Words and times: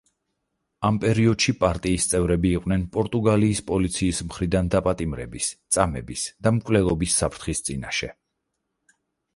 ამ 0.87 0.95
პერიოდში 1.01 1.53
პარტიის 1.63 2.07
წევრები 2.13 2.49
იყვნენ 2.59 2.85
პორტუგალიის 2.95 3.61
პოლიციის 3.69 4.23
მხრიდან 4.31 4.73
დაპატიმრების, 4.77 5.51
წამების 5.77 6.27
და 6.47 6.55
მკვლელობების 6.59 7.21
საფრთხის 7.23 7.65
წინაშე. 7.71 8.13